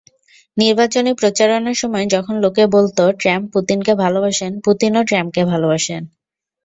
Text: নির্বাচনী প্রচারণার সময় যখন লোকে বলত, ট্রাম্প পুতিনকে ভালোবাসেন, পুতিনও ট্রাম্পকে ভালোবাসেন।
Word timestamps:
নির্বাচনী 0.57 1.11
প্রচারণার 1.13 1.77
সময় 1.81 2.05
যখন 2.15 2.35
লোকে 2.43 2.63
বলত, 2.75 2.97
ট্রাম্প 3.21 3.45
পুতিনকে 3.53 3.93
ভালোবাসেন, 4.03 4.51
পুতিনও 4.65 5.01
ট্রাম্পকে 5.09 5.41
ভালোবাসেন। 5.45 6.01